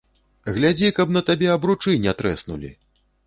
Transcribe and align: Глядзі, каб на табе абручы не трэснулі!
Глядзі, 0.55 0.89
каб 0.99 1.13
на 1.17 1.21
табе 1.27 1.47
абручы 1.57 1.93
не 2.05 2.13
трэснулі! 2.21 2.73